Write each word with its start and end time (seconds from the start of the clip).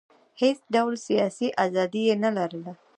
هېڅ 0.41 0.57
ډول 0.73 0.93
سیاسي 1.07 1.47
ازادي 1.65 2.01
یې 2.07 2.15
نه 2.23 2.29
لرله. 2.37 2.71